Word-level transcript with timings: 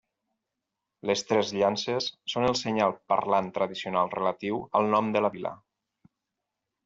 Les 1.09 1.21
tres 1.31 1.51
llances 1.57 2.07
són 2.33 2.47
el 2.47 2.57
senyal 2.61 2.95
parlant 3.13 3.51
tradicional 3.59 4.11
relatiu 4.15 4.57
al 4.81 4.89
nom 4.95 5.15
de 5.17 5.23
la 5.27 5.31
vila. 5.37 5.53